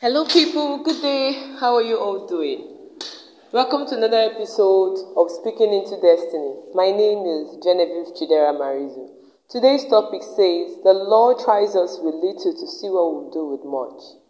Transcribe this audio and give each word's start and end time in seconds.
Hello, 0.00 0.24
people. 0.24 0.78
Good 0.84 1.02
day. 1.02 1.58
How 1.58 1.74
are 1.74 1.82
you 1.82 1.98
all 1.98 2.28
doing? 2.28 2.70
Welcome 3.50 3.82
to 3.90 3.98
another 3.98 4.30
episode 4.30 4.94
of 5.18 5.26
Speaking 5.26 5.74
into 5.74 5.98
Destiny. 5.98 6.54
My 6.70 6.94
name 6.94 7.26
is 7.26 7.58
Genevieve 7.58 8.14
Chidera 8.14 8.54
Marizu. 8.54 9.10
Today's 9.50 9.90
topic 9.90 10.22
says, 10.22 10.78
The 10.86 10.94
Lord 10.94 11.42
tries 11.42 11.74
us 11.74 11.98
with 11.98 12.14
little 12.14 12.54
to 12.54 12.66
see 12.70 12.86
what 12.86 13.10
we'll 13.10 13.34
do 13.34 13.50
with 13.50 13.66
much. 13.66 14.22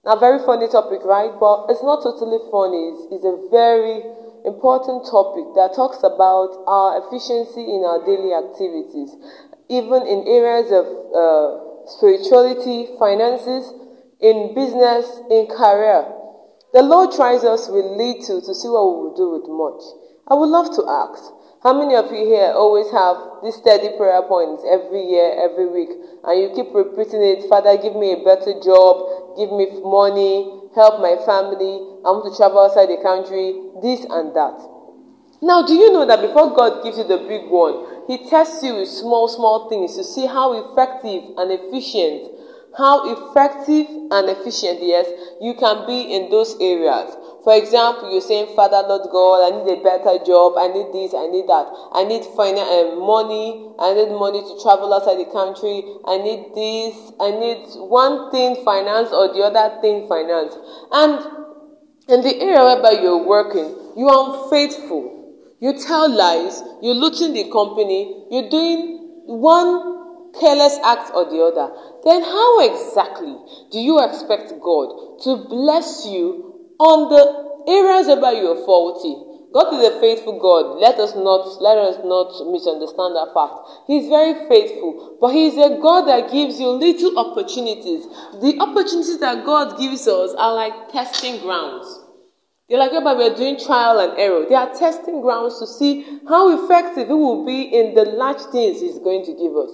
Now, 0.00 0.16
very 0.16 0.40
funny 0.40 0.64
topic, 0.72 1.04
right? 1.04 1.36
But 1.36 1.68
it's 1.68 1.84
not 1.84 2.00
totally 2.00 2.40
funny. 2.48 2.96
It's, 2.96 3.20
it's 3.20 3.28
a 3.28 3.36
very 3.52 4.08
important 4.48 5.04
topic 5.12 5.52
that 5.60 5.76
talks 5.76 6.00
about 6.00 6.56
our 6.64 7.04
efficiency 7.04 7.68
in 7.68 7.84
our 7.84 8.00
daily 8.00 8.32
activities, 8.32 9.12
even 9.68 10.08
in 10.08 10.24
areas 10.24 10.72
of 10.72 10.88
uh, 11.12 11.84
spirituality, 12.00 12.96
finances, 12.96 13.76
in 14.22 14.54
business, 14.54 15.04
in 15.30 15.50
career. 15.50 16.06
The 16.72 16.82
Lord 16.82 17.12
tries 17.12 17.44
us 17.44 17.68
with 17.68 17.84
little 17.84 18.40
to 18.40 18.54
see 18.54 18.70
what 18.70 18.86
we 18.86 18.94
will 19.04 19.16
do 19.18 19.28
with 19.34 19.50
much. 19.50 19.82
I 20.30 20.34
would 20.38 20.48
love 20.48 20.70
to 20.78 20.82
ask, 20.88 21.20
how 21.62 21.74
many 21.74 21.94
of 21.94 22.10
you 22.10 22.24
here 22.24 22.54
always 22.54 22.90
have 22.90 23.42
these 23.42 23.54
steady 23.58 23.94
prayer 23.98 24.22
points 24.22 24.64
every 24.66 25.04
year, 25.04 25.36
every 25.42 25.66
week, 25.66 25.90
and 26.24 26.34
you 26.40 26.50
keep 26.54 26.74
repeating 26.74 27.22
it, 27.22 27.46
Father, 27.50 27.76
give 27.76 27.94
me 27.94 28.14
a 28.14 28.24
better 28.24 28.54
job, 28.62 29.36
give 29.36 29.50
me 29.52 29.68
money, 29.82 30.70
help 30.74 31.02
my 31.02 31.18
family, 31.26 31.82
I 32.02 32.10
want 32.14 32.26
to 32.30 32.34
travel 32.34 32.66
outside 32.66 32.90
the 32.90 33.02
country, 33.02 33.58
this 33.82 34.06
and 34.08 34.34
that. 34.34 34.58
Now, 35.42 35.66
do 35.66 35.74
you 35.74 35.90
know 35.92 36.06
that 36.06 36.22
before 36.22 36.54
God 36.54 36.82
gives 36.82 36.98
you 36.98 37.04
the 37.04 37.26
big 37.26 37.50
one, 37.50 38.06
He 38.06 38.30
tests 38.30 38.62
you 38.62 38.78
with 38.78 38.88
small, 38.88 39.26
small 39.26 39.68
things 39.68 39.94
to 39.98 40.02
see 40.06 40.26
how 40.26 40.54
effective 40.54 41.34
and 41.36 41.50
efficient 41.50 42.30
how 42.76 43.04
effective 43.04 43.86
and 44.10 44.28
efficient, 44.30 44.80
yes, 44.80 45.06
you 45.40 45.54
can 45.54 45.86
be 45.86 46.14
in 46.14 46.30
those 46.30 46.56
areas. 46.60 47.14
For 47.44 47.54
example, 47.54 48.10
you're 48.12 48.22
saying, 48.22 48.54
Father, 48.54 48.86
Lord 48.86 49.10
God, 49.10 49.44
I 49.44 49.50
need 49.50 49.78
a 49.78 49.82
better 49.82 50.24
job, 50.24 50.54
I 50.56 50.68
need 50.68 50.92
this, 50.92 51.12
I 51.12 51.26
need 51.26 51.48
that, 51.48 51.66
I 51.92 52.04
need 52.04 52.22
finan- 52.22 52.64
uh, 52.64 52.96
money, 52.96 53.74
I 53.78 53.94
need 53.94 54.10
money 54.14 54.40
to 54.40 54.62
travel 54.62 54.94
outside 54.94 55.18
the 55.18 55.26
country, 55.26 55.84
I 56.06 56.18
need 56.18 56.54
this, 56.54 56.94
I 57.20 57.30
need 57.32 57.66
one 57.76 58.30
thing 58.30 58.64
finance 58.64 59.10
or 59.10 59.34
the 59.34 59.42
other 59.42 59.80
thing 59.82 60.08
finance. 60.08 60.54
And 60.92 61.18
in 62.08 62.22
the 62.22 62.40
area 62.40 62.62
whereby 62.62 63.02
you're 63.02 63.26
working, 63.26 63.74
you 63.96 64.08
are 64.08 64.44
unfaithful. 64.44 65.22
You 65.60 65.78
tell 65.78 66.10
lies, 66.10 66.62
you're 66.80 66.94
looting 66.94 67.34
the 67.34 67.50
company, 67.50 68.26
you're 68.30 68.48
doing 68.50 68.98
one 69.26 70.32
careless 70.38 70.78
act 70.82 71.12
or 71.14 71.24
the 71.26 71.38
other, 71.42 71.70
then 72.04 72.22
how 72.22 72.60
exactly 72.60 73.36
do 73.70 73.78
you 73.78 74.02
expect 74.02 74.52
God 74.60 75.20
to 75.22 75.46
bless 75.48 76.06
you 76.06 76.74
on 76.78 77.08
the 77.08 77.70
areas 77.70 78.08
about 78.08 78.36
you 78.36 78.48
are 78.48 78.64
faulty? 78.66 79.32
God 79.52 79.74
is 79.74 79.86
a 79.86 80.00
faithful 80.00 80.40
God. 80.40 80.80
Let 80.80 80.98
us 80.98 81.14
not 81.14 81.60
let 81.60 81.76
us 81.76 82.00
not 82.04 82.32
misunderstand 82.50 83.14
that 83.14 83.36
fact. 83.36 83.52
He's 83.86 84.08
very 84.08 84.48
faithful, 84.48 85.18
but 85.20 85.36
He's 85.36 85.54
a 85.54 85.76
God 85.76 86.08
that 86.08 86.32
gives 86.32 86.58
you 86.58 86.68
little 86.68 87.18
opportunities. 87.18 88.08
The 88.40 88.56
opportunities 88.58 89.20
that 89.20 89.44
God 89.44 89.78
gives 89.78 90.08
us 90.08 90.32
are 90.38 90.54
like 90.54 90.90
testing 90.90 91.40
grounds. 91.42 92.00
They're 92.68 92.78
like 92.78 92.92
whereby 92.92 93.12
we're 93.12 93.36
doing 93.36 93.60
trial 93.60 94.00
and 94.00 94.18
error. 94.18 94.46
They 94.48 94.54
are 94.54 94.72
testing 94.72 95.20
grounds 95.20 95.58
to 95.60 95.66
see 95.66 96.20
how 96.26 96.64
effective 96.64 97.10
it 97.10 97.14
will 97.14 97.44
be 97.44 97.62
in 97.62 97.94
the 97.94 98.06
large 98.06 98.40
things 98.50 98.80
He's 98.80 98.98
going 98.98 99.24
to 99.26 99.32
give 99.36 99.54
us. 99.54 99.70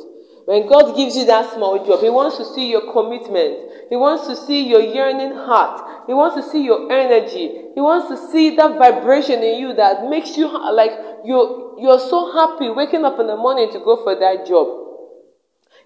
When 0.49 0.67
God 0.67 0.97
gives 0.97 1.15
you 1.15 1.27
that 1.27 1.53
small 1.53 1.85
job, 1.85 2.01
He 2.01 2.09
wants 2.09 2.39
to 2.39 2.45
see 2.47 2.71
your 2.71 2.91
commitment. 2.91 3.69
He 3.91 3.97
wants 3.97 4.27
to 4.29 4.35
see 4.35 4.67
your 4.67 4.81
yearning 4.81 5.37
heart. 5.37 6.07
He 6.07 6.15
wants 6.15 6.37
to 6.41 6.51
see 6.51 6.65
your 6.65 6.91
energy. 6.91 7.69
He 7.75 7.81
wants 7.83 8.09
to 8.09 8.17
see 8.33 8.57
that 8.57 8.79
vibration 8.79 9.43
in 9.43 9.61
you 9.61 9.75
that 9.75 10.09
makes 10.09 10.39
you 10.39 10.49
like 10.73 10.93
you're, 11.23 11.77
you're 11.79 12.01
so 12.01 12.33
happy 12.33 12.70
waking 12.70 13.05
up 13.05 13.20
in 13.20 13.27
the 13.27 13.37
morning 13.37 13.70
to 13.73 13.79
go 13.81 14.03
for 14.03 14.14
that 14.14 14.47
job. 14.47 14.89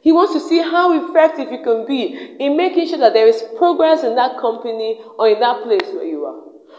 He 0.01 0.13
wants 0.13 0.33
to 0.35 0.39
see 0.39 0.63
how 0.63 0.95
effective 1.11 1.51
you 1.51 1.65
can 1.65 1.85
be 1.85 2.37
in 2.39 2.57
making 2.57 2.87
sure 2.87 2.99
that 2.99 3.15
there 3.15 3.27
is 3.27 3.43
progress 3.59 4.05
in 4.05 4.15
that 4.15 4.39
company 4.39 5.01
or 5.19 5.27
in 5.27 5.41
that 5.41 5.65
place. 5.65 5.91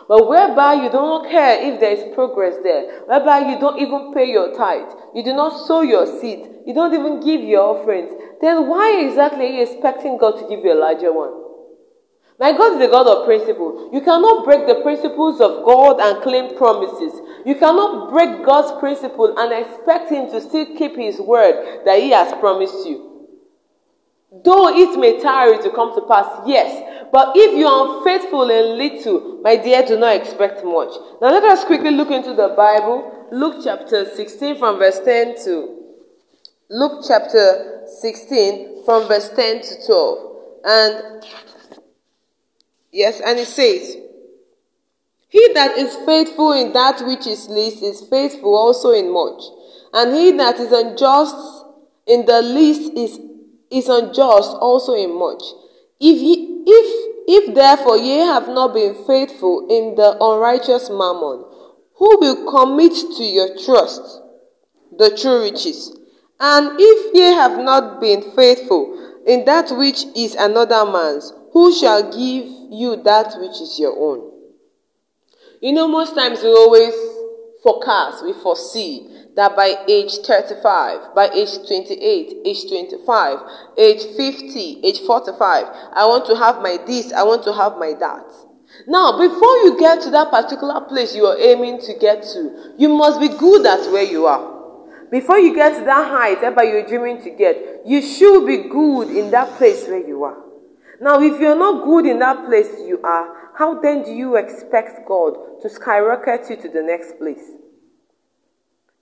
But 0.08 0.28
whereby 0.28 0.74
you 0.74 0.90
don't 0.90 1.30
care 1.30 1.62
if 1.62 1.80
there 1.80 1.92
is 1.92 2.14
progress 2.14 2.56
there, 2.64 3.04
whereby 3.06 3.50
you 3.50 3.60
don't 3.60 3.80
even 3.80 4.14
pay 4.14 4.30
your 4.30 4.54
tithe, 4.54 4.92
you 5.16 5.24
do 5.24 5.34
not 5.34 5.66
sow 5.66 5.82
your 5.82 6.06
seed, 6.20 6.50
you 6.66 6.74
don't 6.74 6.94
even 6.94 7.20
give 7.20 7.42
your 7.42 7.78
offerings, 7.78 8.12
then 8.42 8.68
why 8.68 9.06
exactly 9.06 9.46
are 9.46 9.54
you 9.54 9.64
expecting 9.64 10.18
God 10.18 10.40
to 10.40 10.48
give 10.48 10.64
you 10.64 10.74
a 10.74 10.80
larger 10.80 11.14
one? 11.14 11.44
My 12.40 12.52
God 12.52 12.74
is 12.74 12.80
the 12.80 12.88
God 12.88 13.08
of 13.08 13.26
principle. 13.26 13.90
You 13.94 14.02
cannot 14.02 14.44
break 14.44 14.68
the 14.68 14.82
principles 14.82 15.40
of 15.40 15.64
God 15.64 16.02
and 16.02 16.22
claim 16.24 16.58
promises. 16.58 17.22
You 17.46 17.56
cannot 17.56 18.12
break 18.12 18.44
God's 18.44 18.78
principle 18.80 19.38
and 19.38 19.54
expect 19.54 20.10
Him 20.10 20.30
to 20.32 20.42
still 20.42 20.66
keep 20.76 20.98
His 20.98 21.20
word 21.20 21.86
that 21.86 22.00
He 22.00 22.10
has 22.10 22.34
promised 22.40 22.86
you. 22.88 23.13
Though 24.42 24.70
it 24.70 24.98
may 25.00 25.20
tarry 25.20 25.62
to 25.62 25.70
come 25.70 25.94
to 25.94 26.02
pass, 26.02 26.26
yes. 26.48 27.08
But 27.12 27.34
if 27.36 27.56
you 27.56 27.68
are 27.68 27.98
unfaithful 27.98 28.50
in 28.50 28.78
little, 28.78 29.40
my 29.44 29.58
dear, 29.58 29.86
do 29.86 30.00
not 30.00 30.16
expect 30.16 30.66
much. 30.66 30.90
Now 31.22 31.30
let 31.30 31.44
us 31.44 31.64
quickly 31.64 31.92
look 31.92 32.10
into 32.10 32.34
the 32.34 32.56
Bible. 32.58 33.28
Luke 33.32 33.62
chapter 33.64 34.06
16 34.06 34.58
from 34.58 34.80
verse 34.80 35.00
10 35.06 35.36
to 35.46 35.84
Luke 36.70 37.04
chapter 37.08 37.84
16 38.02 38.84
from 38.86 39.08
verse 39.08 39.30
10 39.30 39.62
to 39.62 39.86
12. 39.86 40.36
And 40.66 41.24
yes, 42.92 43.22
and 43.24 43.38
it 43.38 43.48
says, 43.48 43.98
He 45.30 45.54
that 45.54 45.78
is 45.78 45.96
faithful 46.08 46.54
in 46.54 46.74
that 46.74 47.06
which 47.06 47.28
is 47.28 47.48
least 47.50 47.84
is 47.84 48.02
faithful 48.10 48.56
also 48.56 48.92
in 48.92 49.14
much. 49.14 49.44
And 49.94 50.16
he 50.16 50.32
that 50.32 50.60
is 50.60 50.72
unjust 50.72 51.66
in 52.08 52.26
the 52.26 52.42
least 52.42 52.94
is 52.94 53.20
is 53.74 53.90
unjust 53.90 54.56
also 54.60 54.94
in 54.94 55.18
much. 55.18 55.44
If 56.00 56.22
ye, 56.22 56.64
if 56.66 57.14
if 57.26 57.56
therefore 57.56 57.98
ye 57.98 58.20
have 58.20 58.48
not 58.48 58.74
been 58.74 58.96
faithful 59.06 59.68
in 59.70 59.96
the 59.96 60.18
unrighteous 60.22 60.90
mammon, 60.90 61.46
who 61.96 62.18
will 62.20 62.52
commit 62.52 62.94
to 63.18 63.24
your 63.24 63.58
trust 63.58 64.22
the 64.98 65.16
true 65.18 65.42
riches? 65.42 65.98
And 66.40 66.76
if 66.78 67.16
ye 67.16 67.22
have 67.22 67.58
not 67.60 68.02
been 68.02 68.22
faithful 68.36 69.22
in 69.26 69.46
that 69.46 69.72
which 69.72 70.06
is 70.16 70.36
another 70.36 70.86
man's, 70.86 71.32
who 71.54 71.74
shall 71.74 72.04
give 72.04 72.46
you 72.72 73.02
that 73.04 73.36
which 73.40 73.62
is 73.62 73.80
your 73.80 73.98
own? 73.98 74.32
You 75.62 75.72
know, 75.72 75.88
most 75.88 76.16
times 76.16 76.44
we 76.44 76.50
always 76.50 76.94
forecast, 77.64 78.24
we 78.24 78.34
foresee 78.34 79.10
that 79.36 79.56
by 79.56 79.74
age 79.88 80.18
35, 80.26 81.16
by 81.16 81.30
age 81.34 81.58
28, 81.66 82.46
age 82.46 82.70
25, 82.70 83.40
age 83.78 84.04
50, 84.16 84.82
age 84.84 85.00
45, 85.08 85.66
I 85.94 86.06
want 86.06 86.26
to 86.28 86.36
have 86.36 86.62
my 86.62 86.78
this, 86.86 87.12
I 87.14 87.24
want 87.24 87.44
to 87.46 87.54
have 87.54 87.78
my 87.78 87.94
that. 88.00 88.26
Now, 88.88 89.18
before 89.18 89.58
you 89.64 89.80
get 89.80 90.02
to 90.02 90.10
that 90.12 90.30
particular 90.30 90.82
place 90.82 91.16
you 91.16 91.26
are 91.26 91.38
aiming 91.38 91.80
to 91.82 91.94
get 92.00 92.24
to, 92.34 92.74
you 92.78 92.90
must 92.90 93.20
be 93.20 93.30
good 93.30 93.66
at 93.66 93.92
where 93.92 94.04
you 94.04 94.26
are. 94.26 94.52
Before 95.10 95.38
you 95.38 95.54
get 95.54 95.78
to 95.78 95.86
that 95.86 96.10
height 96.10 96.44
ever 96.44 96.64
you're 96.64 96.88
dreaming 96.88 97.22
to 97.24 97.30
get, 97.30 97.84
you 97.86 98.02
should 98.02 98.48
be 98.48 98.70
good 98.70 99.10
in 99.10 99.32
that 99.32 99.58
place 99.58 99.88
where 99.88 100.06
you 100.06 100.24
are. 100.24 100.53
Now, 101.02 101.22
if 101.22 101.40
you're 101.40 101.58
not 101.58 101.84
good 101.86 102.06
in 102.06 102.20
that 102.20 102.46
place 102.46 102.70
you 102.80 103.00
are, 103.04 103.52
how 103.58 103.80
then 103.80 104.04
do 104.04 104.12
you 104.12 104.36
expect 104.36 105.08
God 105.08 105.62
to 105.62 105.70
skyrocket 105.70 106.50
you 106.50 106.56
to 106.58 106.70
the 106.70 106.82
next 106.82 107.18
place? 107.18 107.52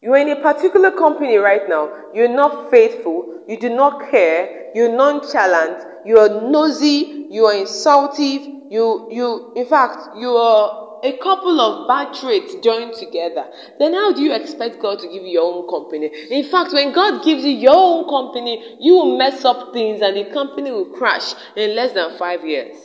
You 0.02 0.14
are 0.14 0.18
in 0.18 0.30
a 0.30 0.42
particular 0.42 0.92
company 0.92 1.38
right 1.38 1.62
now. 1.70 1.92
You're 2.14 2.36
not 2.36 2.72
faithful. 2.72 3.44
You 3.48 3.60
do 3.60 3.70
not 3.70 4.10
care. 4.10 4.72
You're 4.74 4.96
nonchalant. 4.96 5.86
You 6.06 6.18
are 6.18 6.42
nosy. 6.42 7.28
You 7.30 7.46
are 7.46 7.56
insultive. 7.56 8.42
You, 8.70 9.08
you, 9.12 9.54
in 9.56 9.66
fact, 9.68 10.18
you 10.18 10.30
are 10.30 10.91
a 11.04 11.18
couple 11.18 11.60
of 11.60 11.88
bad 11.88 12.14
traits 12.14 12.56
joined 12.64 12.94
together. 12.94 13.46
Then 13.80 13.94
how 13.94 14.14
do 14.14 14.22
you 14.22 14.34
expect 14.34 14.82
God 14.82 15.00
to 15.00 15.08
give 15.08 15.24
you 15.24 15.30
your 15.30 15.54
own 15.54 15.68
company? 15.70 16.08
In 16.30 16.44
fact, 16.50 16.74
when 16.74 16.94
God 16.94 17.24
gives 17.24 17.44
you 17.44 17.52
your 17.52 17.76
own 17.76 18.10
company, 18.10 18.78
you 18.80 18.94
will 18.94 19.18
mess 19.18 19.44
up 19.46 19.74
things 19.74 20.02
and 20.02 20.16
the 20.16 20.26
company 20.32 20.72
will 20.72 20.92
crash 20.92 21.34
in 21.56 21.76
less 21.76 21.94
than 21.94 22.18
five 22.18 22.46
years. 22.46 22.78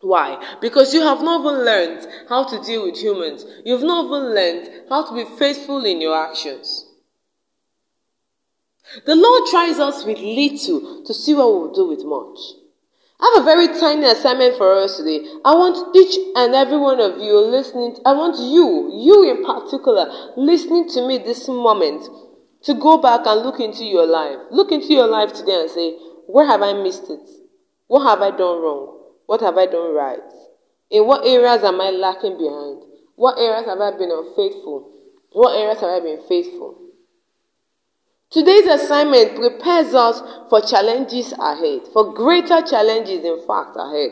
Why? 0.00 0.56
Because 0.60 0.94
you 0.94 1.02
have 1.02 1.22
not 1.22 1.40
even 1.40 1.64
learned 1.64 2.06
how 2.28 2.44
to 2.44 2.62
deal 2.62 2.84
with 2.84 2.96
humans. 2.96 3.44
You've 3.64 3.82
not 3.82 4.06
even 4.06 4.34
learned 4.34 4.70
how 4.88 5.08
to 5.08 5.14
be 5.14 5.36
faithful 5.38 5.84
in 5.84 6.00
your 6.00 6.16
actions. 6.16 6.84
The 9.04 9.16
Lord 9.16 9.42
tries 9.50 9.78
us 9.78 10.04
with 10.04 10.18
little 10.18 11.04
to 11.04 11.12
see 11.12 11.34
what 11.34 11.52
we'll 11.52 11.72
do 11.72 11.88
with 11.88 12.04
much. 12.04 12.38
I 13.20 13.32
have 13.34 13.42
a 13.42 13.44
very 13.44 13.66
tiny 13.66 14.06
assignment 14.06 14.56
for 14.56 14.74
us 14.74 14.96
today. 14.96 15.26
I 15.44 15.54
want 15.54 15.96
each 15.96 16.16
and 16.36 16.54
every 16.54 16.78
one 16.78 17.00
of 17.00 17.18
you 17.18 17.36
listening, 17.38 17.96
I 18.06 18.12
want 18.12 18.38
you, 18.38 18.94
you 18.94 19.28
in 19.28 19.44
particular, 19.44 20.06
listening 20.36 20.88
to 20.90 21.06
me 21.06 21.18
this 21.18 21.48
moment, 21.48 22.06
to 22.62 22.74
go 22.74 22.98
back 22.98 23.26
and 23.26 23.42
look 23.42 23.58
into 23.58 23.84
your 23.84 24.06
life. 24.06 24.38
Look 24.50 24.70
into 24.70 24.92
your 24.94 25.08
life 25.08 25.32
today 25.32 25.62
and 25.62 25.70
say, 25.70 25.96
where 26.28 26.46
have 26.46 26.62
I 26.62 26.74
missed 26.74 27.10
it? 27.10 27.28
What 27.88 28.06
have 28.06 28.22
I 28.22 28.30
done 28.30 28.62
wrong? 28.62 29.02
What 29.26 29.40
have 29.40 29.58
I 29.58 29.66
done 29.66 29.94
right? 29.94 30.20
In 30.90 31.06
what 31.06 31.26
areas 31.26 31.64
am 31.64 31.80
I 31.80 31.90
lacking 31.90 32.38
behind? 32.38 32.82
What 33.16 33.38
areas 33.38 33.66
have 33.66 33.80
I 33.80 33.98
been 33.98 34.12
unfaithful? 34.12 34.92
What 35.32 35.58
areas 35.58 35.80
have 35.80 35.90
I 35.90 36.00
been 36.00 36.22
faithful? 36.28 36.87
Today's 38.30 38.66
assignment 38.66 39.36
prepares 39.36 39.94
us 39.94 40.20
for 40.50 40.60
challenges 40.60 41.32
ahead, 41.32 41.88
for 41.92 42.12
greater 42.12 42.60
challenges, 42.60 43.24
in 43.24 43.38
fact, 43.46 43.74
ahead. 43.74 44.10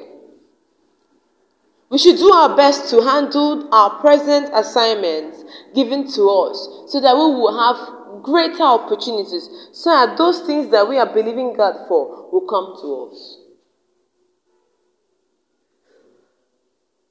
We 1.91 1.99
should 1.99 2.17
do 2.17 2.33
our 2.33 2.57
best 2.57 2.91
to 2.91 3.03
handle 3.03 3.69
our 3.73 4.01
present 4.01 4.51
assignments 4.55 5.45
given 5.75 6.11
to 6.13 6.29
us 6.29 6.91
so 6.91 7.01
that 7.01 7.15
we 7.15 7.21
will 7.21 7.57
have 7.57 8.23
greater 8.23 8.63
opportunities, 8.63 9.49
so 9.73 9.91
that 9.91 10.17
those 10.17 10.41
things 10.41 10.71
that 10.71 10.89
we 10.89 10.99
are 10.99 11.13
believing 11.13 11.55
God 11.55 11.87
for 11.87 12.29
will 12.33 12.47
come 12.49 12.75
to 12.81 13.11
us. 13.11 13.39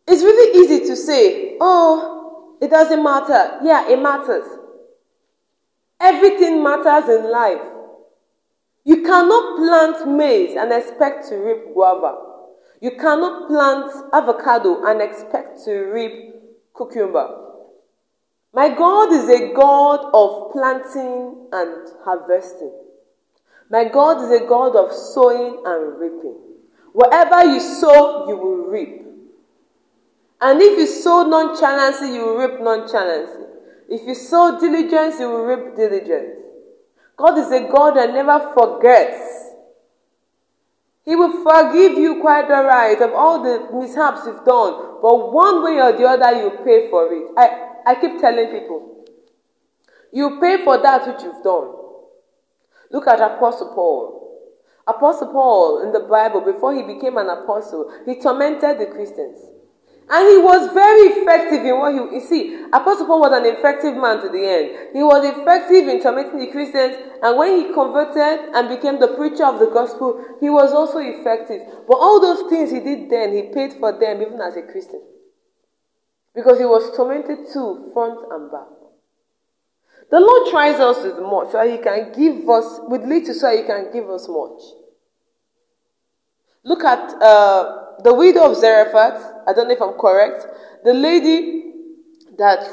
It's 0.07 0.23
really 0.23 0.59
easy 0.59 0.87
to 0.87 0.95
say, 0.95 1.57
oh, 1.61 2.57
it 2.61 2.69
doesn't 2.69 3.01
matter. 3.01 3.59
Yeah, 3.63 3.89
it 3.89 4.01
matters. 4.01 4.45
Everything 5.99 6.61
matters 6.63 7.09
in 7.09 7.31
life. 7.31 7.61
You 8.83 9.01
cannot 9.01 9.57
plant 9.57 10.07
maize 10.07 10.55
and 10.55 10.71
expect 10.71 11.27
to 11.29 11.35
reap 11.37 11.73
guava. 11.73 12.15
You 12.81 12.91
cannot 12.91 13.47
plant 13.47 13.91
avocado 14.13 14.85
and 14.85 15.01
expect 15.01 15.63
to 15.65 15.71
reap 15.71 16.35
cucumber. 16.75 17.41
My 18.53 18.69
God 18.69 19.11
is 19.11 19.27
a 19.27 19.53
God 19.53 20.11
of 20.13 20.51
planting 20.51 21.47
and 21.51 21.89
harvesting. 22.03 22.71
My 23.69 23.85
God 23.85 24.23
is 24.23 24.41
a 24.41 24.45
God 24.45 24.75
of 24.75 24.93
sowing 24.93 25.63
and 25.65 25.99
reaping. 25.99 26.37
Whatever 26.93 27.43
you 27.45 27.59
sow, 27.59 28.27
you 28.29 28.37
will 28.37 28.67
reap. 28.67 29.01
And 30.39 30.61
if 30.61 30.77
you 30.77 30.85
sow 30.85 31.23
nonchalantly, 31.23 32.13
you 32.15 32.21
will 32.23 32.37
reap 32.37 32.61
nonchalantly. 32.61 33.44
If 33.89 34.07
you 34.07 34.15
sow 34.15 34.59
diligence, 34.59 35.19
you 35.19 35.29
will 35.29 35.45
reap 35.45 35.75
diligence. 35.75 36.37
God 37.17 37.37
is 37.37 37.51
a 37.51 37.67
God 37.69 37.95
that 37.95 38.13
never 38.13 38.51
forgets. 38.53 39.45
He 41.05 41.15
will 41.15 41.43
forgive 41.43 41.97
you 41.97 42.19
quite 42.19 42.49
all 42.49 42.65
right 42.65 42.99
of 42.99 43.13
all 43.13 43.43
the 43.43 43.69
mishaps 43.73 44.25
you've 44.25 44.43
done, 44.43 44.97
but 45.01 45.31
one 45.31 45.63
way 45.63 45.79
or 45.79 45.91
the 45.93 46.03
other, 46.03 46.41
you 46.41 46.49
pay 46.65 46.89
for 46.89 47.13
it. 47.13 47.31
I, 47.37 47.91
I 47.91 47.95
keep 48.01 48.19
telling 48.19 48.47
people, 48.47 49.05
you 50.11 50.39
pay 50.41 50.63
for 50.63 50.81
that 50.81 51.07
which 51.07 51.23
you've 51.23 51.43
done. 51.43 51.75
Look 52.91 53.07
at 53.07 53.21
Apostle 53.21 53.73
Paul. 53.75 54.15
Apostle 54.87 55.31
Paul 55.31 55.83
in 55.83 55.91
the 55.91 55.99
Bible, 56.01 56.41
before 56.41 56.73
he 56.73 56.81
became 56.81 57.17
an 57.17 57.29
apostle, 57.29 57.91
he 58.05 58.19
tormented 58.19 58.79
the 58.79 58.87
Christians. 58.87 59.37
And 60.07 60.29
he 60.29 60.37
was 60.37 60.71
very 60.71 61.17
effective 61.17 61.65
in 61.65 61.79
what 61.79 61.91
he, 61.91 61.97
you 61.97 62.21
see, 62.21 62.61
Apostle 62.71 63.07
Paul 63.07 63.21
was 63.21 63.33
an 63.33 63.45
effective 63.49 63.97
man 63.97 64.21
to 64.21 64.29
the 64.29 64.37
end. 64.37 64.93
He 64.93 65.01
was 65.01 65.25
effective 65.25 65.89
in 65.89 65.99
tormenting 65.99 66.37
the 66.37 66.51
Christians, 66.51 66.93
and 67.23 67.33
when 67.35 67.57
he 67.57 67.73
converted 67.73 68.53
and 68.53 68.69
became 68.69 68.99
the 68.99 69.17
preacher 69.17 69.45
of 69.45 69.57
the 69.57 69.65
gospel, 69.65 70.21
he 70.39 70.49
was 70.49 70.73
also 70.73 70.99
effective. 70.99 71.61
But 71.87 71.97
all 71.97 72.21
those 72.21 72.47
things 72.49 72.69
he 72.69 72.81
did 72.81 73.09
then, 73.09 73.33
he 73.33 73.49
paid 73.49 73.73
for 73.73 73.97
them 73.97 74.21
even 74.21 74.39
as 74.41 74.55
a 74.55 74.61
Christian. 74.61 75.01
Because 76.35 76.59
he 76.59 76.65
was 76.65 76.95
tormented 76.95 77.49
too, 77.51 77.89
front 77.91 78.19
and 78.29 78.51
back. 78.51 78.69
The 80.11 80.19
Lord 80.19 80.51
tries 80.51 80.79
us 80.79 81.01
with 81.01 81.17
much 81.17 81.49
so 81.51 81.65
he 81.65 81.81
can 81.81 82.13
give 82.13 82.47
us, 82.47 82.79
with 82.87 83.01
little 83.01 83.33
so 83.33 83.49
he 83.49 83.63
can 83.63 83.89
give 83.91 84.07
us 84.11 84.29
much. 84.29 84.61
Look 86.63 86.83
at 86.83 87.09
uh, 87.21 88.01
the 88.03 88.13
widow 88.13 88.51
of 88.51 88.57
Zarephath. 88.57 89.34
I 89.47 89.53
don't 89.53 89.67
know 89.67 89.73
if 89.73 89.81
I'm 89.81 89.93
correct. 89.93 90.45
The 90.83 90.93
lady 90.93 91.73
that 92.37 92.67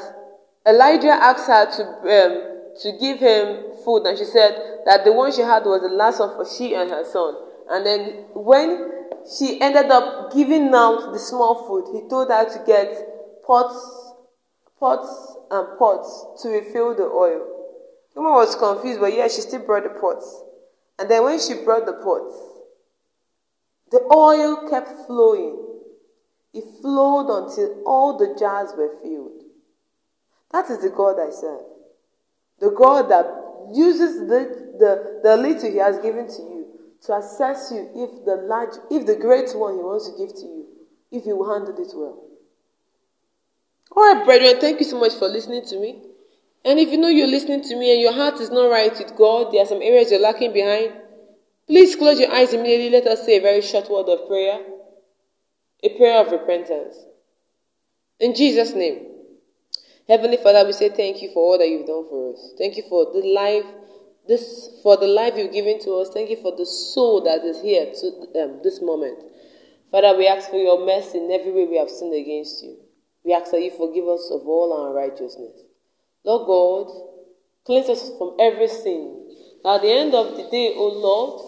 Elijah 0.65 1.11
asked 1.11 1.47
her 1.47 1.65
to, 1.77 1.83
um, 1.83 2.53
to 2.81 2.97
give 2.99 3.19
him 3.19 3.73
food, 3.83 4.05
and 4.05 4.17
she 4.17 4.25
said 4.25 4.81
that 4.85 5.03
the 5.03 5.11
one 5.13 5.31
she 5.31 5.41
had 5.41 5.63
was 5.65 5.81
the 5.81 5.89
last 5.89 6.19
one 6.19 6.35
for 6.35 6.45
she 6.45 6.73
and 6.73 6.89
her 6.89 7.03
son. 7.03 7.35
And 7.69 7.85
then 7.85 8.25
when 8.33 8.91
she 9.37 9.59
ended 9.61 9.89
up 9.91 10.33
giving 10.33 10.73
out 10.73 11.13
the 11.13 11.19
small 11.19 11.67
food, 11.67 11.93
he 11.93 12.07
told 12.09 12.29
her 12.29 12.45
to 12.45 12.63
get 12.65 13.43
pots, 13.45 14.13
pots 14.79 15.37
and 15.51 15.77
pots 15.77 16.41
to 16.41 16.49
refill 16.49 16.95
the 16.95 17.03
oil. 17.03 17.47
The 18.13 18.21
woman 18.21 18.33
was 18.33 18.55
confused, 18.55 18.99
but 18.99 19.13
yeah, 19.13 19.27
she 19.27 19.41
still 19.41 19.65
brought 19.65 19.83
the 19.83 19.99
pots. 19.99 20.43
And 20.99 21.09
then 21.09 21.23
when 21.23 21.39
she 21.39 21.55
brought 21.63 21.85
the 21.85 21.93
pots, 21.93 22.35
the 23.91 24.01
oil 24.13 24.69
kept 24.69 25.07
flowing. 25.07 25.72
It 26.53 26.65
flowed 26.81 27.29
until 27.29 27.81
all 27.85 28.17
the 28.17 28.35
jars 28.37 28.73
were 28.77 28.95
filled. 29.01 29.41
That 30.51 30.69
is 30.69 30.79
the 30.79 30.89
God 30.89 31.19
I 31.19 31.31
serve. 31.31 31.65
The 32.59 32.69
God 32.69 33.09
that 33.09 33.25
uses 33.73 34.19
the, 34.29 34.75
the, 34.77 35.21
the 35.23 35.37
little 35.37 35.71
He 35.71 35.77
has 35.77 35.97
given 35.97 36.27
to 36.27 36.41
you 36.41 36.67
to 37.05 37.17
assess 37.17 37.71
you 37.71 37.89
if 37.95 38.23
the 38.25 38.45
large, 38.47 38.75
if 38.91 39.05
the 39.07 39.15
great 39.15 39.55
one 39.55 39.75
He 39.75 39.81
wants 39.81 40.09
to 40.09 40.17
give 40.17 40.35
to 40.35 40.45
you, 40.45 40.65
if 41.11 41.25
you 41.25 41.43
handle 41.43 41.75
it 41.75 41.91
well. 41.95 42.23
All 43.95 44.13
right, 44.13 44.25
brethren, 44.25 44.61
thank 44.61 44.79
you 44.79 44.85
so 44.85 44.99
much 44.99 45.13
for 45.15 45.27
listening 45.27 45.65
to 45.65 45.79
me. 45.79 46.01
And 46.65 46.79
if 46.79 46.89
you 46.89 46.97
know 46.97 47.09
you're 47.09 47.27
listening 47.27 47.61
to 47.63 47.75
me 47.75 47.93
and 47.93 48.01
your 48.01 48.13
heart 48.13 48.39
is 48.39 48.49
not 48.49 48.69
right 48.69 48.97
with 48.97 49.15
God, 49.17 49.51
there 49.51 49.63
are 49.63 49.67
some 49.67 49.81
areas 49.81 50.11
you're 50.11 50.21
lacking 50.21 50.53
behind, 50.53 50.93
please 51.67 51.95
close 51.95 52.19
your 52.19 52.31
eyes 52.31 52.53
immediately. 52.53 52.91
Let 52.91 53.07
us 53.07 53.25
say 53.25 53.37
a 53.37 53.41
very 53.41 53.61
short 53.61 53.89
word 53.89 54.07
of 54.07 54.27
prayer 54.27 54.59
a 55.83 55.89
prayer 55.97 56.25
of 56.25 56.31
repentance. 56.31 56.97
In 58.19 58.33
Jesus' 58.33 58.73
name. 58.73 59.07
Heavenly 60.07 60.37
Father, 60.37 60.65
we 60.65 60.73
say 60.73 60.89
thank 60.89 61.21
you 61.21 61.31
for 61.33 61.39
all 61.43 61.57
that 61.57 61.67
you've 61.67 61.87
done 61.87 62.05
for 62.09 62.33
us. 62.33 62.53
Thank 62.57 62.77
you 62.77 62.83
for 62.89 63.11
the 63.13 63.25
life, 63.25 63.65
this 64.27 64.79
for 64.83 64.97
the 64.97 65.07
life 65.07 65.33
you've 65.37 65.53
given 65.53 65.79
to 65.81 65.91
us. 65.95 66.09
Thank 66.09 66.29
you 66.29 66.37
for 66.41 66.55
the 66.55 66.65
soul 66.65 67.23
that 67.23 67.43
is 67.43 67.61
here 67.61 67.91
to 67.91 68.43
um, 68.43 68.59
this 68.63 68.81
moment. 68.81 69.19
Father, 69.91 70.17
we 70.17 70.27
ask 70.27 70.49
for 70.49 70.57
your 70.57 70.85
mercy 70.85 71.19
in 71.19 71.31
every 71.31 71.51
way 71.51 71.65
we 71.65 71.77
have 71.77 71.89
sinned 71.89 72.13
against 72.13 72.63
you. 72.63 72.77
We 73.23 73.33
ask 73.33 73.51
that 73.51 73.61
you 73.61 73.71
forgive 73.71 74.07
us 74.07 74.29
of 74.31 74.45
all 74.47 74.73
our 74.73 74.89
unrighteousness. 74.89 75.61
Lord 76.25 76.47
God, 76.47 76.93
cleanse 77.65 77.89
us 77.89 78.11
from 78.17 78.35
every 78.39 78.67
sin. 78.67 79.19
At 79.65 79.81
the 79.81 79.91
end 79.91 80.13
of 80.13 80.35
the 80.35 80.49
day, 80.49 80.73
O 80.75 80.87
Lord, 80.87 81.41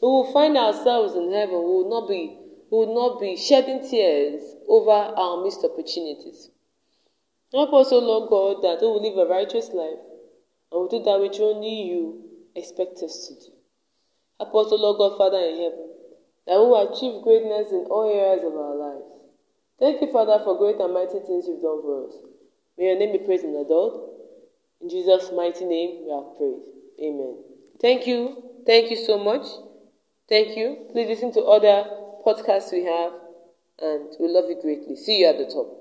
we 0.00 0.08
will 0.08 0.32
find 0.32 0.56
ourselves 0.56 1.14
in 1.14 1.32
heaven. 1.32 1.56
We 1.56 1.60
will 1.60 1.90
not 1.90 2.08
be 2.08 2.37
we 2.70 2.78
will 2.78 2.94
not 2.94 3.20
be 3.20 3.36
shedding 3.36 3.88
tears 3.88 4.42
over 4.68 4.90
our 4.90 5.42
missed 5.42 5.64
opportunities. 5.64 6.50
Help 7.52 7.72
us, 7.72 7.92
O 7.92 7.98
Lord 7.98 8.28
God, 8.28 8.62
that 8.62 8.82
we 8.82 8.88
will 8.88 9.02
live 9.02 9.16
a 9.16 9.30
righteous 9.30 9.70
life 9.72 9.98
and 10.70 10.80
will 10.80 10.88
do 10.88 11.02
that 11.02 11.20
which 11.20 11.40
only 11.40 11.82
you 11.82 12.28
expect 12.54 12.98
us 13.02 13.28
to 13.28 13.34
do. 13.34 13.56
Help 14.38 14.54
us, 14.54 14.72
O 14.72 14.76
Lord 14.76 14.98
God, 14.98 15.16
Father 15.16 15.38
in 15.38 15.56
heaven, 15.56 15.88
that 16.46 16.60
we 16.60 16.66
will 16.66 16.92
achieve 16.92 17.22
greatness 17.22 17.72
in 17.72 17.86
all 17.88 18.04
areas 18.12 18.44
of 18.44 18.52
our 18.52 18.76
lives. 18.76 19.08
Thank 19.78 20.02
you, 20.02 20.12
Father, 20.12 20.42
for 20.44 20.58
great 20.58 20.78
and 20.78 20.92
mighty 20.92 21.20
things 21.20 21.46
you've 21.48 21.62
done 21.62 21.80
for 21.80 22.08
us. 22.08 22.14
May 22.76 22.86
your 22.86 22.98
name 22.98 23.12
be 23.12 23.24
praised 23.24 23.44
and 23.44 23.56
adored. 23.56 23.94
In 24.82 24.88
Jesus' 24.88 25.30
mighty 25.34 25.64
name, 25.64 26.04
we 26.04 26.10
have 26.12 26.36
prayed. 26.36 26.60
Amen. 27.02 27.38
Thank 27.80 28.06
you. 28.06 28.42
Thank 28.66 28.90
you 28.90 28.96
so 28.96 29.18
much. 29.18 29.46
Thank 30.28 30.56
you. 30.56 30.86
Please 30.92 31.08
listen 31.08 31.32
to 31.32 31.42
other 31.42 31.88
podcasts 32.28 32.72
we 32.72 32.84
have, 32.84 33.12
and 33.80 34.14
we 34.20 34.28
love 34.28 34.44
you 34.50 34.58
greatly. 34.60 34.96
See 34.96 35.20
you 35.20 35.28
at 35.28 35.38
the 35.38 35.46
top. 35.46 35.77